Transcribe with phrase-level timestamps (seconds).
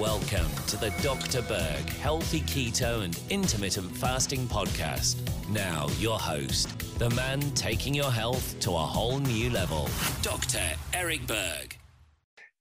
[0.00, 1.42] Welcome to the Dr.
[1.42, 5.18] Berg Healthy Keto and Intermittent Fasting Podcast.
[5.50, 9.90] Now, your host, the man taking your health to a whole new level,
[10.22, 10.62] Dr.
[10.94, 11.76] Eric Berg.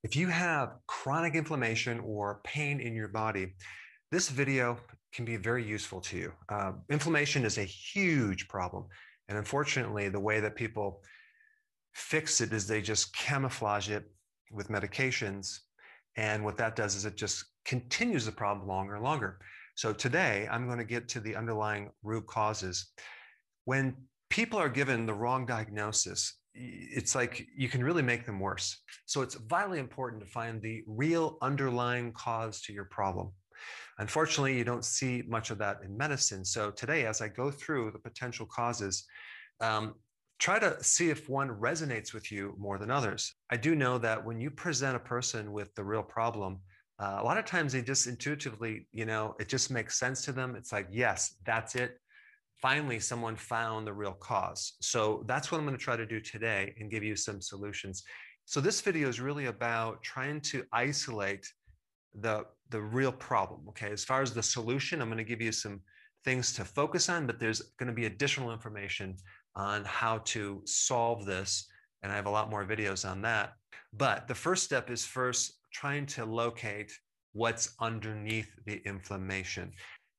[0.04, 3.54] If you have chronic inflammation or pain in your body,
[4.12, 4.78] this video
[5.14, 6.34] can be very useful to you.
[6.50, 8.84] Uh, inflammation is a huge problem.
[9.30, 11.04] And unfortunately, the way that people
[11.94, 14.12] fix it is they just camouflage it
[14.52, 15.60] with medications.
[16.20, 19.40] And what that does is it just continues the problem longer and longer.
[19.76, 22.92] So today, I'm going to get to the underlying root causes.
[23.64, 23.96] When
[24.30, 28.82] people are given the wrong diagnosis, it's like you can really make them worse.
[29.06, 33.32] So it's vitally important to find the real underlying cause to your problem.
[34.00, 36.44] Unfortunately, you don't see much of that in medicine.
[36.44, 39.06] So today, as I go through the potential causes,
[39.62, 39.96] um,
[40.40, 43.36] try to see if one resonates with you more than others.
[43.50, 46.60] I do know that when you present a person with the real problem,
[46.98, 50.32] uh, a lot of times they just intuitively, you know, it just makes sense to
[50.32, 50.56] them.
[50.56, 52.00] It's like, yes, that's it.
[52.62, 54.74] Finally, someone found the real cause.
[54.82, 58.04] So that's what I'm going to try to do today and give you some solutions.
[58.46, 61.46] So this video is really about trying to isolate
[62.14, 63.62] the the real problem.
[63.70, 65.82] Okay, as far as the solution, I'm going to give you some
[66.26, 69.16] things to focus on, but there's going to be additional information
[69.56, 71.68] on how to solve this.
[72.04, 73.54] And I have a lot more videos on that.
[73.94, 76.92] But the first step is first trying to locate
[77.34, 79.72] what's underneath the inflammation.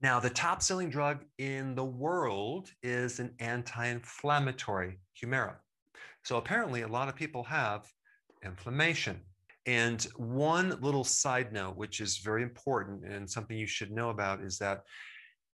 [0.03, 5.57] Now, the top selling drug in the world is an anti inflammatory, Humira.
[6.25, 7.87] So apparently, a lot of people have
[8.45, 9.21] inflammation.
[9.67, 14.43] And one little side note, which is very important and something you should know about,
[14.43, 14.83] is that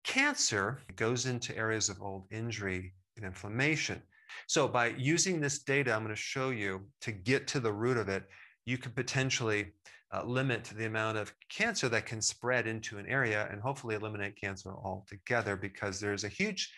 [0.04, 4.02] cancer goes into areas of old injury and inflammation.
[4.46, 7.96] So, by using this data, I'm going to show you to get to the root
[7.96, 8.24] of it,
[8.66, 9.72] you could potentially
[10.12, 14.40] uh, limit the amount of cancer that can spread into an area and hopefully eliminate
[14.40, 16.72] cancer altogether because there's a huge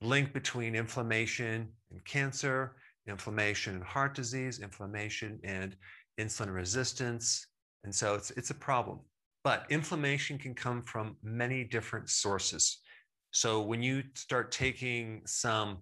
[0.00, 2.76] link between inflammation and cancer,
[3.06, 5.76] inflammation and heart disease, inflammation and
[6.18, 7.46] insulin resistance.
[7.84, 9.00] And so it's, it's a problem.
[9.44, 12.80] But inflammation can come from many different sources.
[13.30, 15.78] So when you start taking some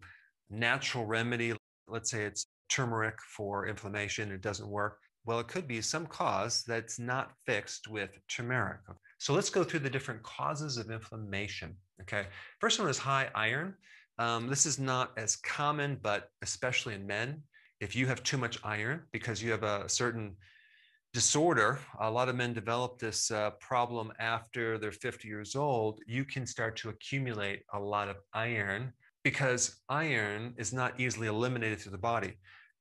[0.50, 1.54] natural remedy,
[1.88, 4.98] let's say it's turmeric for inflammation, it doesn't work.
[5.24, 8.80] Well, it could be some cause that's not fixed with turmeric.
[9.18, 11.76] So let's go through the different causes of inflammation.
[12.02, 12.26] Okay.
[12.60, 13.74] First one is high iron.
[14.18, 17.42] Um, this is not as common, but especially in men,
[17.80, 20.36] if you have too much iron because you have a certain
[21.16, 26.26] disorder, a lot of men develop this uh, problem after they're 50 years old, you
[26.26, 28.92] can start to accumulate a lot of iron
[29.24, 32.34] because iron is not easily eliminated through the body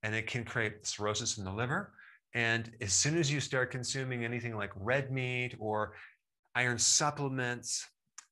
[0.03, 1.93] and it can create cirrhosis in the liver.
[2.33, 5.93] And as soon as you start consuming anything like red meat or
[6.55, 7.87] iron supplements,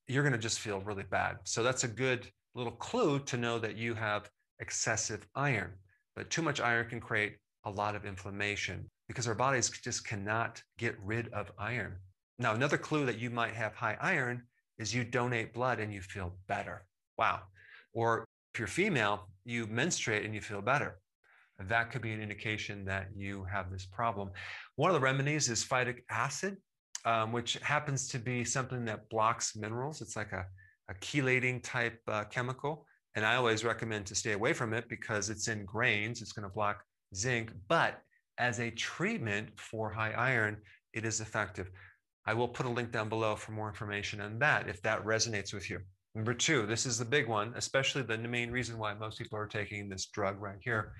[0.10, 1.38] you're going to just feel really bad.
[1.46, 5.72] So that's a good little clue to know that you have excessive iron.
[6.14, 10.62] But too much iron can create a lot of inflammation because our bodies just cannot
[10.78, 11.98] get rid of iron.
[12.40, 14.44] Now, another clue that you might have high iron
[14.78, 16.86] is you donate blood and you feel better.
[17.18, 17.42] Wow.
[17.94, 21.00] Or if you're female, you menstruate and you feel better.
[21.60, 24.32] That could be an indication that you have this problem.
[24.76, 26.58] One of the remedies is phytic acid,
[27.06, 30.02] um, which happens to be something that blocks minerals.
[30.02, 30.46] It's like a,
[30.90, 32.86] a chelating type uh, chemical.
[33.16, 36.48] And I always recommend to stay away from it because it's in grains, it's going
[36.48, 36.84] to block
[37.16, 37.52] zinc.
[37.68, 38.00] But
[38.38, 40.58] as a treatment for high iron,
[40.94, 41.70] it is effective.
[42.26, 45.54] I will put a link down below for more information on that if that resonates
[45.54, 45.80] with you.
[46.16, 49.48] Number two, this is the big one, especially the main reason why most people are
[49.48, 50.94] taking this drug right here.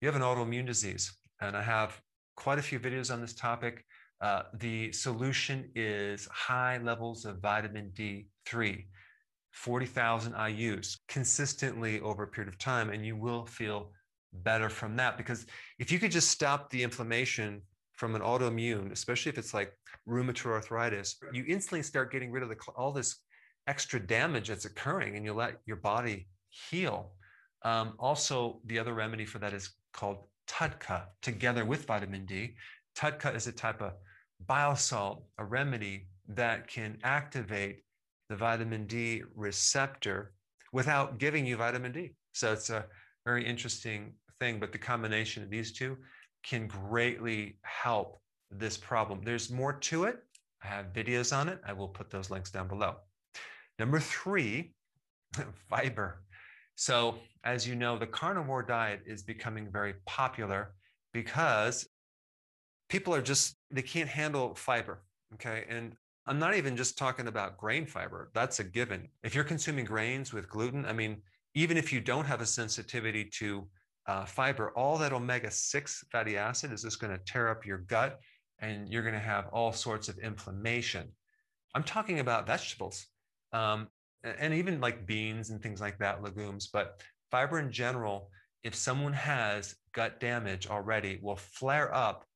[0.00, 2.00] You have an autoimmune disease, and I have
[2.36, 3.84] quite a few videos on this topic.
[4.20, 8.84] Uh, the solution is high levels of vitamin D3.
[9.52, 13.92] 40,000 IUs consistently over a period of time, and you will feel
[14.32, 15.16] better from that.
[15.16, 15.46] Because
[15.78, 19.76] if you could just stop the inflammation from an autoimmune, especially if it's like
[20.08, 23.16] rheumatoid arthritis, you instantly start getting rid of the, all this
[23.66, 27.12] extra damage that's occurring and you let your body heal.
[27.62, 32.54] Um, also, the other remedy for that is called TUDCA together with vitamin D.
[32.96, 33.92] TUDCA is a type of
[34.46, 37.82] bile salt, a remedy that can activate
[38.28, 40.32] the vitamin D receptor
[40.72, 42.12] without giving you vitamin D.
[42.32, 42.86] So it's a
[43.24, 45.96] very interesting thing, but the combination of these two
[46.42, 48.20] can greatly help
[48.50, 49.20] this problem.
[49.22, 50.18] There's more to it.
[50.62, 51.60] I have videos on it.
[51.66, 52.96] I will put those links down below.
[53.78, 54.74] Number three,
[55.70, 56.22] fiber.
[56.74, 60.74] So, as you know, the carnivore diet is becoming very popular
[61.12, 61.86] because
[62.88, 65.02] people are just, they can't handle fiber.
[65.34, 65.64] Okay.
[65.68, 65.94] And
[66.26, 68.30] I'm not even just talking about grain fiber.
[68.34, 69.08] That's a given.
[69.22, 71.22] If you're consuming grains with gluten, I mean,
[71.54, 73.66] even if you don't have a sensitivity to
[74.06, 77.78] uh, fiber, all that omega 6 fatty acid is just going to tear up your
[77.78, 78.18] gut
[78.60, 81.08] and you're going to have all sorts of inflammation.
[81.74, 83.06] I'm talking about vegetables
[83.52, 83.88] um,
[84.24, 88.30] and even like beans and things like that, legumes, but fiber in general,
[88.62, 92.26] if someone has gut damage already, will flare up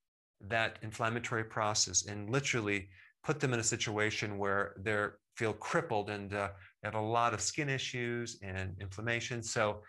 [0.41, 2.89] that inflammatory process and literally
[3.25, 5.07] put them in a situation where they
[5.37, 6.49] feel crippled and uh,
[6.85, 9.43] have a lot of skin issues and inflammation.
[9.43, 9.83] So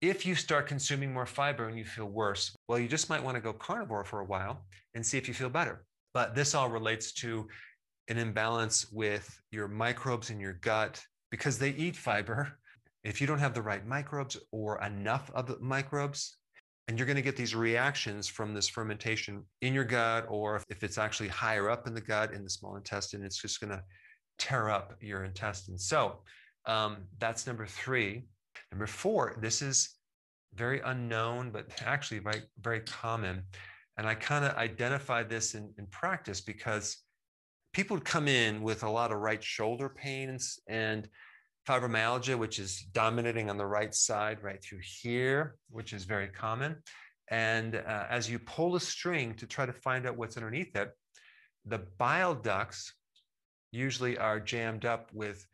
[0.00, 3.34] if you start consuming more fiber and you feel worse, well, you just might want
[3.34, 4.64] to go carnivore for a while
[4.94, 5.84] and see if you feel better.
[6.14, 7.48] But this all relates to
[8.08, 12.58] an imbalance with your microbes in your gut because they eat fiber.
[13.04, 16.38] If you don't have the right microbes or enough of the microbes,
[16.88, 20.82] and you're going to get these reactions from this fermentation in your gut, or if
[20.82, 23.82] it's actually higher up in the gut, in the small intestine, it's just going to
[24.38, 25.86] tear up your intestines.
[25.86, 26.20] So
[26.64, 28.24] um, that's number three.
[28.72, 29.96] Number four, this is
[30.54, 33.42] very unknown, but actually very, very common.
[33.98, 36.96] And I kind of identify this in, in practice because
[37.74, 41.06] people would come in with a lot of right shoulder pains and
[41.68, 46.76] fibromyalgia, which is dominating on the right side, right through here, which is very common.
[47.30, 50.90] And uh, as you pull the string to try to find out what's underneath it,
[51.66, 52.94] the bile ducts
[53.70, 55.46] usually are jammed up with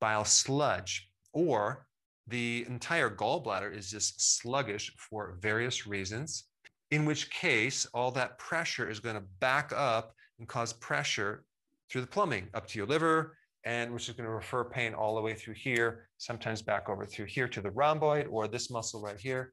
[0.00, 1.86] bile sludge, or
[2.26, 6.44] the entire gallbladder is just sluggish for various reasons,
[6.90, 11.44] in which case all that pressure is going to back up and cause pressure
[11.88, 15.14] through the plumbing up to your liver, and which is going to refer pain all
[15.14, 19.00] the way through here, sometimes back over through here to the rhomboid or this muscle
[19.00, 19.52] right here.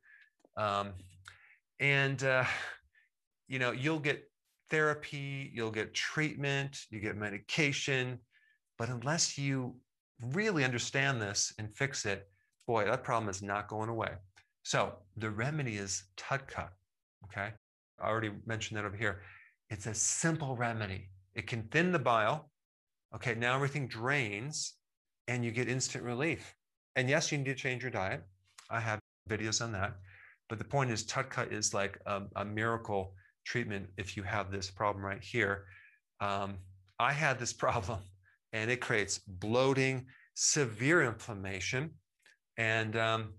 [0.57, 0.93] Um,
[1.79, 2.45] and, uh,
[3.47, 4.29] you know, you'll get
[4.69, 8.19] therapy, you'll get treatment, you get medication,
[8.77, 9.75] but unless you
[10.33, 12.27] really understand this and fix it,
[12.67, 14.11] boy, that problem is not going away.
[14.63, 16.69] So the remedy is TUDCA.
[17.25, 17.49] Okay.
[18.01, 19.21] I already mentioned that over here.
[19.69, 21.09] It's a simple remedy.
[21.35, 22.48] It can thin the bile.
[23.15, 23.35] Okay.
[23.35, 24.75] Now everything drains
[25.27, 26.55] and you get instant relief.
[26.95, 28.23] And yes, you need to change your diet.
[28.69, 29.93] I have videos on that.
[30.49, 33.13] But the point is, TUDCA is like a, a miracle
[33.45, 35.65] treatment if you have this problem right here.
[36.19, 36.57] Um,
[36.99, 37.99] I had this problem
[38.51, 41.91] and it creates bloating, severe inflammation.
[42.57, 43.33] And um,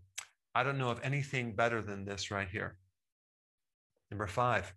[0.55, 2.77] I don't know of anything better than this right here.
[4.11, 4.73] Number five.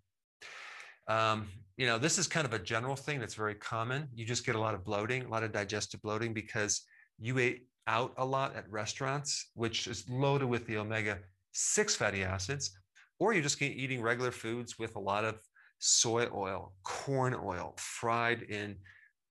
[1.08, 4.08] Um, you know, this is kind of a general thing that's very common.
[4.14, 6.82] You just get a lot of bloating, a lot of digestive bloating because
[7.18, 11.18] you ate out a lot at restaurants, which is loaded with the omega
[11.52, 12.76] 6 fatty acids,
[13.18, 15.38] or you're just eating regular foods with a lot of
[15.78, 18.76] soy oil, corn oil, fried in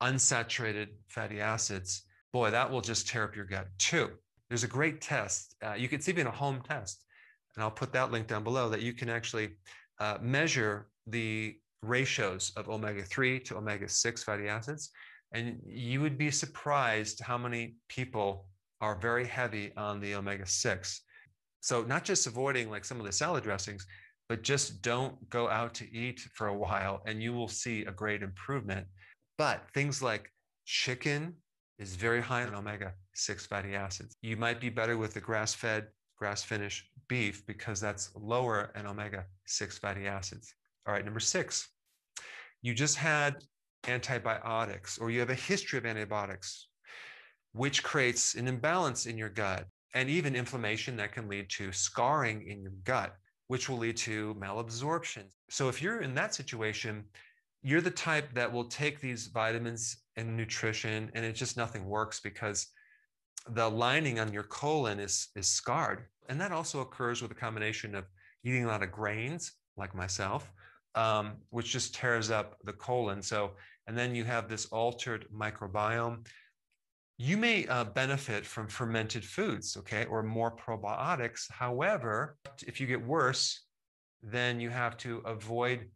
[0.03, 2.03] unsaturated fatty acids,
[2.33, 4.11] boy, that will just tear up your gut too.
[4.49, 5.57] There's a great test.
[5.65, 7.05] Uh, you can see even a home test,
[7.55, 9.57] and I'll put that link down below that you can actually
[9.99, 11.57] uh, measure the
[11.87, 14.91] ratios of omega 3 to omega 6 fatty acids.
[15.33, 18.47] And you would be surprised how many people
[18.81, 21.03] are very heavy on the omega 6.
[21.61, 23.87] So, not just avoiding like some of the salad dressings,
[24.29, 27.93] but just don't go out to eat for a while and you will see a
[27.93, 28.87] great improvement
[29.39, 30.33] but things like
[30.65, 31.35] chicken
[31.79, 34.17] is very high in omega 6 fatty acids.
[34.23, 38.87] You might be better with the grass fed, grass finished beef because that's lower in
[38.87, 40.55] omega 6 fatty acids.
[40.87, 41.69] All right, number six,
[42.67, 43.37] you just had
[43.87, 46.67] antibiotics or you have a history of antibiotics,
[47.53, 52.45] which creates an imbalance in your gut and even inflammation that can lead to scarring
[52.49, 53.15] in your gut,
[53.47, 55.23] which will lead to malabsorption.
[55.49, 57.05] So if you're in that situation,
[57.63, 62.19] you're the type that will take these vitamins and nutrition and it just nothing works
[62.19, 62.67] because
[63.51, 67.95] the lining on your colon is is scarred and that also occurs with a combination
[67.95, 68.07] of
[68.43, 70.51] eating a lot of grains like myself
[70.97, 73.23] um, which just tears up the colon.
[73.23, 73.53] So
[73.87, 76.27] and then you have this altered microbiome.
[77.19, 81.51] You may uh, benefit from fermented foods okay or more probiotics.
[81.51, 82.37] However
[82.67, 83.67] if you get worse
[84.23, 85.89] then you have to avoid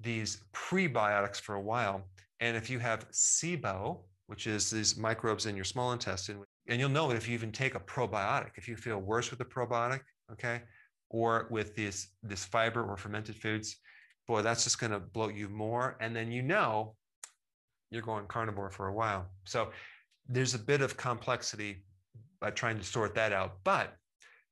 [0.00, 2.02] these prebiotics for a while.
[2.40, 6.88] And if you have SIBO, which is these microbes in your small intestine, and you'll
[6.88, 10.00] know it if you even take a probiotic, if you feel worse with a probiotic,
[10.32, 10.62] okay,
[11.10, 13.76] or with this, this fiber or fermented foods,
[14.30, 15.96] boy, that's just going to bloat you more.
[16.00, 16.94] And then you know
[17.90, 19.26] you're going carnivore for a while.
[19.44, 19.70] So
[20.28, 21.82] there's a bit of complexity
[22.40, 23.58] by trying to sort that out.
[23.64, 23.96] But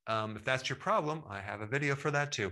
[0.07, 2.51] um, if that's your problem, I have a video for that too.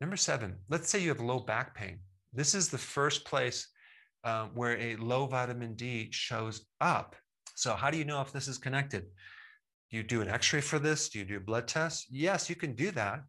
[0.00, 2.00] Number seven, let's say you have low back pain.
[2.32, 3.68] This is the first place
[4.24, 7.14] um, where a low vitamin D shows up.
[7.54, 9.04] So, how do you know if this is connected?
[9.90, 11.08] You do an x ray for this?
[11.08, 12.06] Do you do a blood test?
[12.10, 13.20] Yes, you can do that.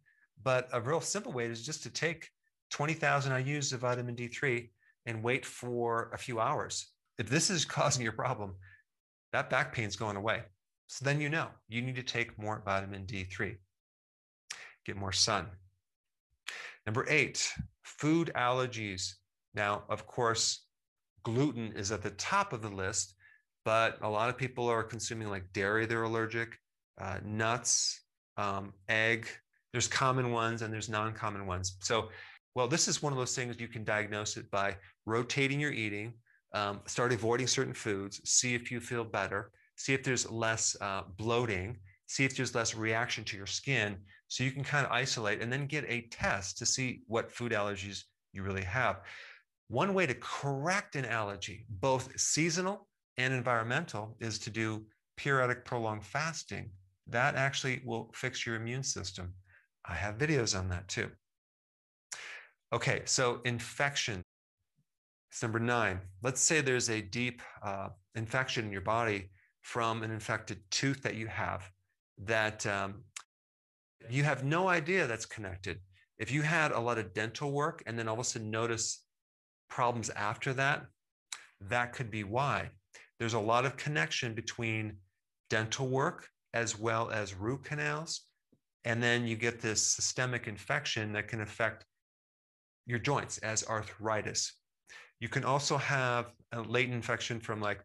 [0.42, 2.28] But a real simple way is just to take
[2.70, 4.68] 20,000 IUs of vitamin D3
[5.06, 6.88] and wait for a few hours.
[7.18, 8.54] If this is causing your problem,
[9.32, 10.42] that back pain's going away.
[10.86, 13.56] So then you know you need to take more vitamin D3,
[14.86, 15.46] get more sun.
[16.86, 19.12] Number eight, food allergies.
[19.54, 20.64] Now, of course,
[21.22, 23.14] gluten is at the top of the list,
[23.64, 26.56] but a lot of people are consuming like dairy, they're allergic,
[26.98, 28.00] uh, nuts,
[28.38, 29.28] um, egg.
[29.72, 31.76] There's common ones and there's non common ones.
[31.82, 32.08] So,
[32.54, 34.76] well, this is one of those things you can diagnose it by
[35.06, 36.14] rotating your eating,
[36.54, 41.02] um, start avoiding certain foods, see if you feel better, see if there's less uh,
[41.16, 43.96] bloating, see if there's less reaction to your skin.
[44.28, 47.52] So you can kind of isolate and then get a test to see what food
[47.52, 49.02] allergies you really have.
[49.68, 52.88] One way to correct an allergy, both seasonal
[53.18, 54.86] and environmental, is to do
[55.16, 56.70] periodic prolonged fasting.
[57.06, 59.34] That actually will fix your immune system.
[59.84, 61.10] I have videos on that too.
[62.70, 64.22] Okay, so infection.
[65.30, 66.00] It's number nine.
[66.22, 69.30] Let's say there's a deep uh, infection in your body
[69.62, 71.70] from an infected tooth that you have
[72.24, 73.04] that um,
[74.10, 75.80] you have no idea that's connected.
[76.18, 79.02] If you had a lot of dental work and then all of a sudden notice
[79.70, 80.86] problems after that,
[81.60, 82.70] that could be why.
[83.18, 84.96] There's a lot of connection between
[85.48, 88.22] dental work as well as root canals.
[88.84, 91.84] And then you get this systemic infection that can affect
[92.88, 94.54] your joints as arthritis.
[95.20, 97.84] You can also have a latent infection from like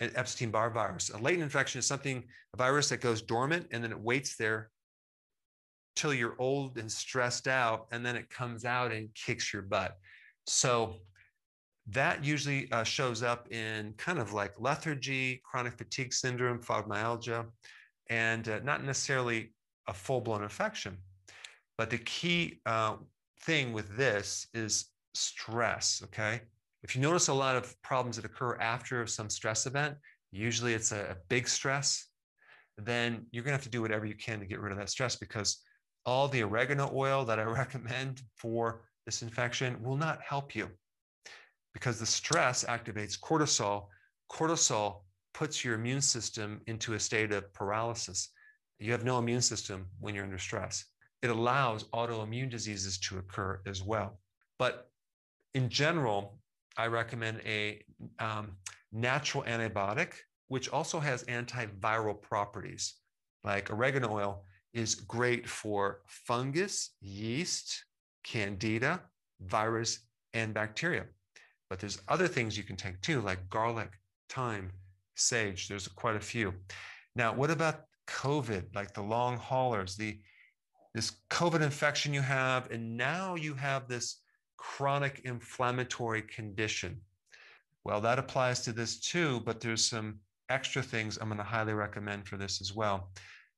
[0.00, 1.10] an Epstein Barr virus.
[1.10, 4.70] A latent infection is something, a virus that goes dormant and then it waits there
[5.94, 9.96] till you're old and stressed out, and then it comes out and kicks your butt.
[10.46, 10.96] So
[11.88, 17.46] that usually uh, shows up in kind of like lethargy, chronic fatigue syndrome, fibromyalgia,
[18.10, 19.52] and uh, not necessarily
[19.86, 20.96] a full blown infection.
[21.78, 22.96] But the key uh,
[23.42, 26.02] thing with this is stress.
[26.04, 26.40] Okay.
[26.82, 29.96] If you notice a lot of problems that occur after some stress event,
[30.32, 32.08] usually it's a, a big stress,
[32.76, 34.90] then you're going to have to do whatever you can to get rid of that
[34.90, 35.62] stress because
[36.04, 40.68] all the oregano oil that I recommend for this infection will not help you
[41.72, 43.86] because the stress activates cortisol.
[44.30, 45.02] Cortisol
[45.34, 48.30] puts your immune system into a state of paralysis.
[48.78, 50.84] You have no immune system when you're under stress.
[51.24, 54.20] It allows autoimmune diseases to occur as well.
[54.58, 54.90] But
[55.54, 56.38] in general,
[56.76, 57.82] I recommend a
[58.18, 58.58] um,
[58.92, 60.12] natural antibiotic,
[60.48, 62.96] which also has antiviral properties.
[63.42, 67.84] Like oregano oil is great for fungus, yeast,
[68.22, 69.00] candida,
[69.40, 70.00] virus,
[70.34, 71.06] and bacteria.
[71.70, 73.92] But there's other things you can take too, like garlic,
[74.28, 74.70] thyme,
[75.14, 75.68] sage.
[75.68, 76.52] There's quite a few.
[77.16, 80.18] Now, what about COVID, like the long haulers, the
[80.94, 84.20] this COVID infection you have, and now you have this
[84.56, 87.00] chronic inflammatory condition.
[87.84, 91.74] Well, that applies to this too, but there's some extra things I'm going to highly
[91.74, 93.10] recommend for this as well.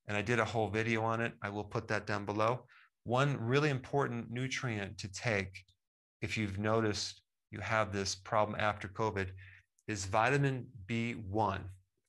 [0.09, 1.33] And I did a whole video on it.
[1.43, 2.65] I will put that down below.
[3.05, 5.65] One really important nutrient to take
[6.23, 9.29] if you've noticed you have this problem after COVID
[9.87, 11.61] is vitamin B1,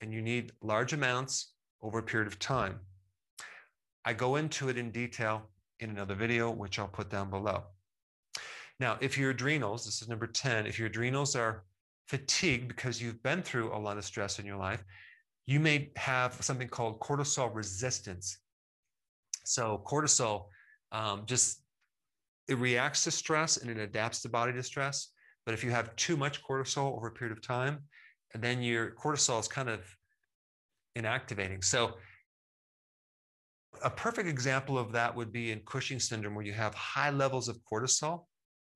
[0.01, 2.79] and you need large amounts over a period of time.
[4.07, 5.49] I go into it in detail
[5.81, 7.63] in another video, which I'll put down below.
[8.79, 11.65] Now, if your adrenals, this is number 10, if your adrenals are
[12.07, 14.81] fatigued because you've been through a lot of stress in your life,
[15.45, 18.37] you may have something called cortisol resistance.
[19.43, 20.45] So, cortisol
[20.93, 21.63] um, just
[22.47, 25.09] it reacts to stress and it adapts the body to stress.
[25.45, 27.79] But if you have too much cortisol over a period of time,
[28.33, 29.81] and then your cortisol is kind of
[30.97, 31.61] inactivating.
[31.61, 31.95] So,
[33.83, 37.47] a perfect example of that would be in Cushing syndrome, where you have high levels
[37.47, 38.25] of cortisol,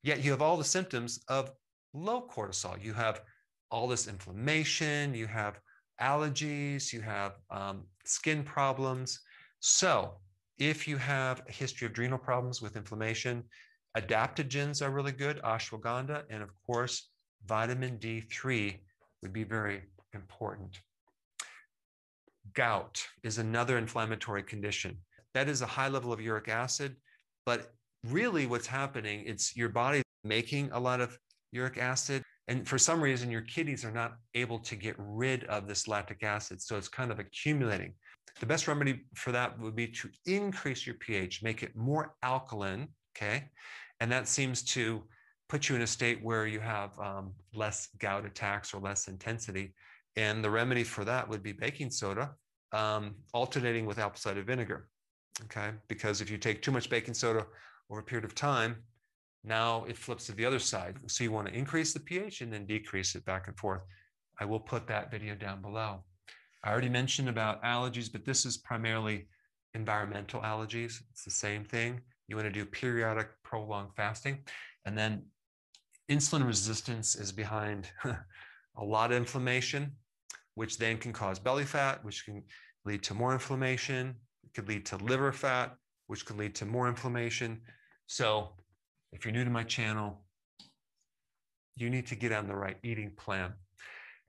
[0.03, 1.51] yet you have all the symptoms of
[1.93, 2.81] low cortisol.
[2.81, 3.21] You have
[3.69, 5.60] all this inflammation, you have
[6.00, 9.19] allergies, you have um, skin problems.
[9.60, 10.17] So,
[10.57, 13.43] if you have a history of adrenal problems with inflammation,
[13.98, 17.10] Adaptogens are really good, ashwagandha, and of course,
[17.45, 18.79] vitamin D3
[19.21, 19.81] would be very
[20.13, 20.79] important.
[22.53, 24.98] Gout is another inflammatory condition.
[25.34, 26.96] That is a high level of uric acid,
[27.46, 27.74] but
[28.05, 31.17] really what's happening, it's your body making a lot of
[31.51, 32.24] uric acid.
[32.48, 36.24] And for some reason, your kidneys are not able to get rid of this lactic
[36.24, 36.62] acid.
[36.62, 37.93] So it's kind of accumulating.
[38.39, 42.88] The best remedy for that would be to increase your pH, make it more alkaline,
[43.15, 43.50] okay?
[44.00, 45.03] And that seems to
[45.48, 49.74] put you in a state where you have um, less gout attacks or less intensity.
[50.15, 52.31] And the remedy for that would be baking soda,
[52.73, 54.87] um, alternating with apple cider vinegar.
[55.45, 57.45] Okay, because if you take too much baking soda
[57.89, 58.75] over a period of time,
[59.43, 60.97] now it flips to the other side.
[61.07, 63.81] So you want to increase the pH and then decrease it back and forth.
[64.39, 66.03] I will put that video down below.
[66.63, 69.27] I already mentioned about allergies, but this is primarily
[69.73, 71.01] environmental allergies.
[71.11, 72.01] It's the same thing.
[72.27, 74.39] You want to do periodic prolonged fasting.
[74.85, 75.23] And then
[76.09, 79.91] insulin resistance is behind a lot of inflammation,
[80.55, 82.43] which then can cause belly fat, which can
[82.86, 84.15] lead to more inflammation.
[84.43, 85.75] It could lead to liver fat,
[86.08, 87.62] which could lead to more inflammation.
[88.08, 88.50] So
[89.13, 90.25] if you're new to my channel,
[91.75, 93.53] you need to get on the right eating plan.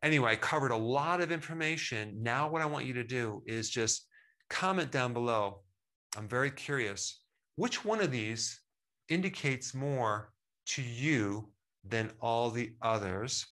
[0.03, 2.23] Anyway, I covered a lot of information.
[2.23, 4.07] Now, what I want you to do is just
[4.51, 5.63] comment down below.
[6.17, 7.23] I'm very curious
[7.57, 8.61] which one of these
[9.09, 10.33] indicates more
[10.67, 11.49] to you
[11.85, 13.33] than all the others.